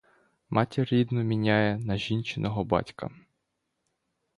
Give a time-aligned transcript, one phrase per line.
[0.49, 3.09] Матір рідну міняє на жінчиного батька.